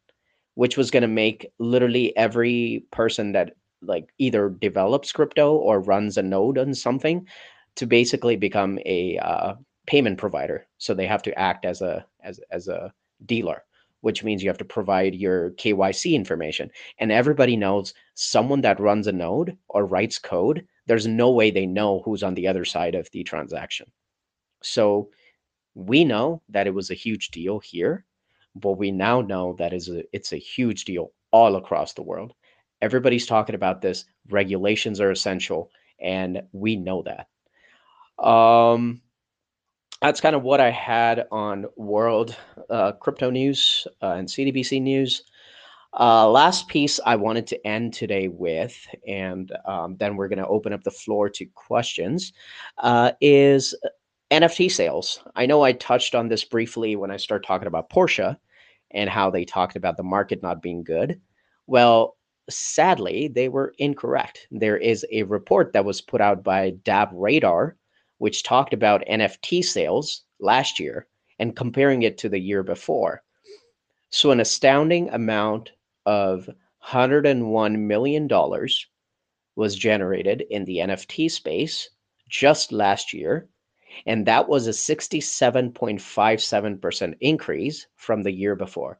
[0.55, 6.17] which was going to make literally every person that like either develops crypto or runs
[6.17, 7.27] a node on something
[7.75, 9.55] to basically become a uh,
[9.87, 10.67] payment provider.
[10.77, 12.93] So they have to act as a as as a
[13.25, 13.63] dealer,
[14.01, 16.69] which means you have to provide your KYC information.
[16.99, 20.67] And everybody knows someone that runs a node or writes code.
[20.85, 23.91] There's no way they know who's on the other side of the transaction.
[24.61, 25.09] So
[25.75, 28.05] we know that it was a huge deal here
[28.55, 32.33] but we now know that is a, it's a huge deal all across the world.
[32.81, 34.05] Everybody's talking about this.
[34.29, 38.25] Regulations are essential, and we know that.
[38.25, 39.01] Um,
[40.01, 42.35] that's kind of what I had on world
[42.69, 45.23] uh, crypto news uh, and CDBC news.
[45.99, 48.75] Uh, last piece I wanted to end today with,
[49.07, 52.33] and um, then we're going to open up the floor to questions,
[52.77, 53.75] uh, is
[54.31, 55.21] NFT sales.
[55.35, 58.37] I know I touched on this briefly when I started talking about Porsche
[58.91, 61.19] and how they talked about the market not being good.
[61.67, 62.15] Well,
[62.49, 64.47] sadly, they were incorrect.
[64.49, 67.73] There is a report that was put out by DappRadar,
[68.19, 71.07] which talked about NFT sales last year
[71.39, 73.23] and comparing it to the year before.
[74.11, 75.71] So, an astounding amount
[76.05, 76.49] of
[76.87, 78.29] $101 million
[79.57, 81.89] was generated in the NFT space
[82.29, 83.49] just last year
[84.05, 88.99] and that was a 67.57% increase from the year before.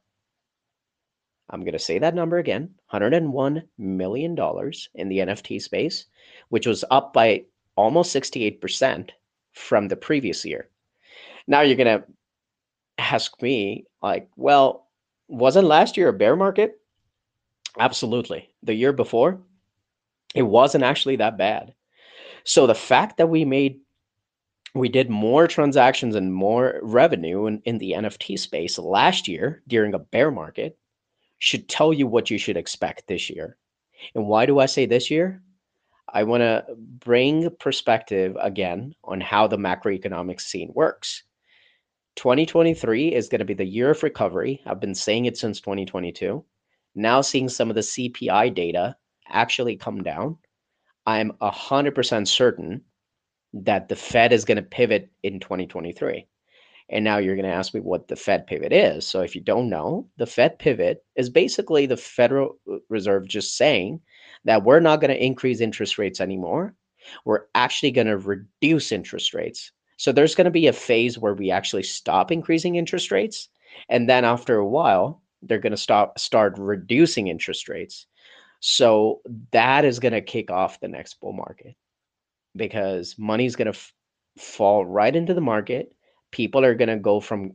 [1.50, 4.32] I'm going to say that number again $101 million
[4.94, 6.06] in the NFT space,
[6.48, 7.44] which was up by
[7.76, 9.10] almost 68%
[9.52, 10.68] from the previous year.
[11.46, 12.04] Now you're going to
[12.98, 14.88] ask me, like, well,
[15.28, 16.78] wasn't last year a bear market?
[17.78, 18.50] Absolutely.
[18.62, 19.40] The year before,
[20.34, 21.74] it wasn't actually that bad.
[22.44, 23.80] So the fact that we made
[24.74, 29.94] we did more transactions and more revenue in, in the NFT space last year during
[29.94, 30.78] a bear market
[31.38, 33.56] should tell you what you should expect this year.
[34.14, 35.42] And why do I say this year?
[36.08, 41.22] I want to bring perspective again on how the macroeconomic scene works.
[42.16, 44.60] 2023 is going to be the year of recovery.
[44.66, 46.44] I've been saying it since 2022.
[46.94, 48.96] Now seeing some of the CPI data
[49.28, 50.36] actually come down,
[51.06, 52.82] I'm 100% certain
[53.52, 56.26] that the Fed is going to pivot in 2023.
[56.88, 59.06] And now you're going to ask me what the Fed pivot is.
[59.06, 64.00] So if you don't know, the Fed pivot is basically the Federal Reserve just saying
[64.44, 66.74] that we're not going to increase interest rates anymore.
[67.24, 69.72] We're actually going to reduce interest rates.
[69.96, 73.48] So there's going to be a phase where we actually stop increasing interest rates.
[73.88, 78.06] And then after a while, they're going to stop start reducing interest rates.
[78.60, 79.22] So
[79.52, 81.74] that is going to kick off the next bull market
[82.56, 83.92] because money's going to f-
[84.38, 85.94] fall right into the market.
[86.30, 87.54] People are going to go from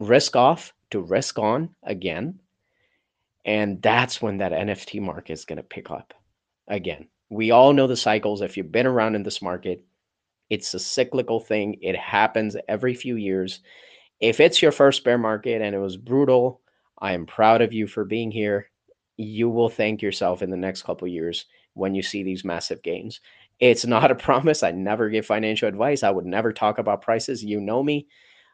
[0.00, 2.40] risk off to risk on again.
[3.44, 6.14] And that's when that NFT market is going to pick up
[6.68, 7.08] again.
[7.30, 8.40] We all know the cycles.
[8.40, 9.84] If you've been around in this market,
[10.50, 11.76] it's a cyclical thing.
[11.82, 13.60] It happens every few years.
[14.20, 16.60] If it's your first bear market and it was brutal,
[16.98, 18.70] I am proud of you for being here.
[19.16, 23.20] You will thank yourself in the next couple years when you see these massive gains.
[23.60, 24.62] It's not a promise.
[24.62, 26.02] I never give financial advice.
[26.02, 27.44] I would never talk about prices.
[27.44, 28.06] You know me.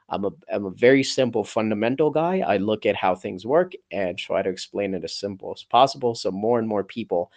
[0.08, 2.40] I'm a, I'm a very simple fundamental guy.
[2.40, 6.14] I look at how things work and try to explain it as simple as possible
[6.14, 7.30] so more and more people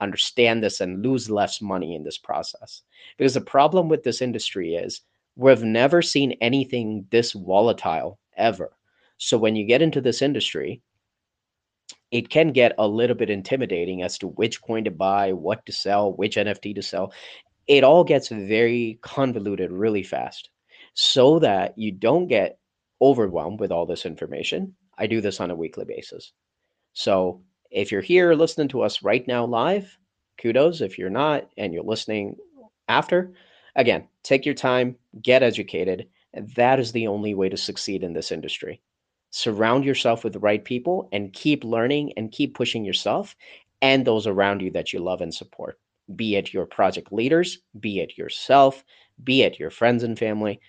[0.00, 2.82] understand this and lose less money in this process.
[3.18, 5.02] Because the problem with this industry is
[5.36, 8.76] we've never seen anything this volatile ever.
[9.18, 10.80] So when you get into this industry,
[12.10, 15.72] it can get a little bit intimidating as to which coin to buy, what to
[15.72, 17.12] sell, which NFT to sell.
[17.66, 20.50] it all gets very convoluted really fast
[20.94, 22.58] so that you don't get
[23.00, 24.74] overwhelmed with all this information.
[24.98, 26.32] I do this on a weekly basis.
[26.94, 29.96] So if you're here listening to us right now live,
[30.42, 30.80] kudos.
[30.80, 32.36] If you're not and you're listening
[32.88, 33.32] after,
[33.76, 36.08] again, take your time, get educated.
[36.56, 38.82] That is the only way to succeed in this industry.
[39.30, 43.36] Surround yourself with the right people and keep learning and keep pushing yourself
[43.82, 45.78] and those around you that you love and support
[46.16, 48.84] be it your project leaders, be it yourself,
[49.22, 50.60] be it your friends and family.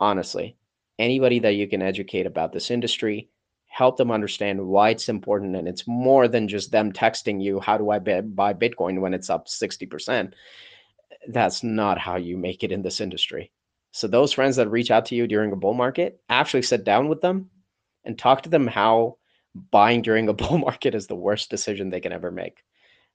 [0.00, 0.56] Honestly,
[0.98, 3.28] anybody that you can educate about this industry,
[3.66, 5.56] help them understand why it's important.
[5.56, 9.30] And it's more than just them texting you, How do I buy Bitcoin when it's
[9.30, 10.32] up 60%?
[11.28, 13.50] That's not how you make it in this industry.
[13.92, 17.08] So, those friends that reach out to you during a bull market, actually sit down
[17.08, 17.48] with them
[18.04, 19.16] and talk to them how
[19.70, 22.58] buying during a bull market is the worst decision they can ever make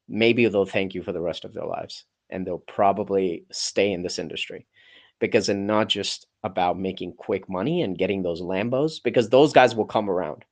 [0.08, 4.02] maybe they'll thank you for the rest of their lives and they'll probably stay in
[4.02, 4.66] this industry
[5.20, 9.76] because it's not just about making quick money and getting those Lambos, because those guys
[9.76, 10.46] will come around.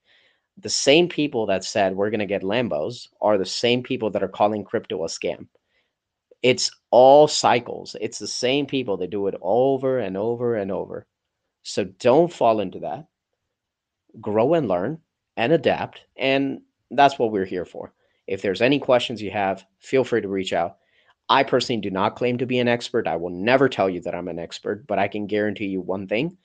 [0.57, 4.23] The same people that said we're going to get Lambos are the same people that
[4.23, 5.47] are calling crypto a scam.
[6.43, 7.95] It's all cycles.
[8.01, 11.07] It's the same people that do it over and over and over.
[11.63, 13.05] So don't fall into that.
[14.21, 14.99] Grow and learn
[15.35, 16.01] and adapt.
[16.17, 17.93] And that's what we're here for.
[18.27, 20.77] If there's any questions you have, feel free to reach out.
[21.29, 23.07] I personally do not claim to be an expert.
[23.07, 26.07] I will never tell you that I'm an expert, but I can guarantee you one
[26.07, 26.37] thing.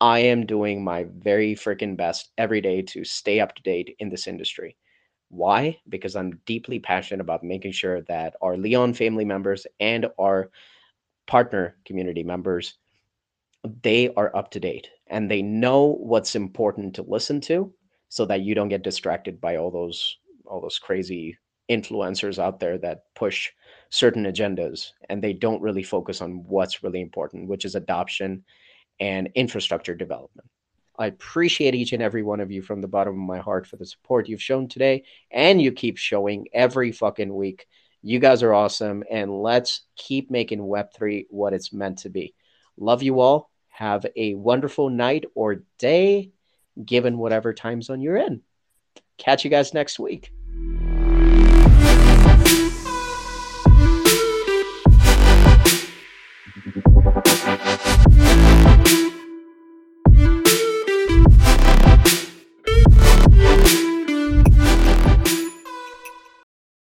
[0.00, 4.08] I am doing my very freaking best every day to stay up to date in
[4.10, 4.76] this industry.
[5.28, 5.78] Why?
[5.88, 10.50] Because I'm deeply passionate about making sure that our Leon family members and our
[11.26, 12.74] partner community members
[13.82, 17.72] they are up to date and they know what's important to listen to
[18.08, 21.36] so that you don't get distracted by all those all those crazy
[21.68, 23.50] influencers out there that push
[23.90, 28.44] certain agendas and they don't really focus on what's really important, which is adoption
[29.00, 30.48] and infrastructure development.
[30.98, 33.76] I appreciate each and every one of you from the bottom of my heart for
[33.76, 37.66] the support you've shown today and you keep showing every fucking week.
[38.02, 42.34] You guys are awesome and let's keep making Web3 what it's meant to be.
[42.78, 43.50] Love you all.
[43.76, 46.30] Have a wonderful night or day,
[46.82, 48.40] given whatever time zone you're in.
[49.18, 50.32] Catch you guys next week.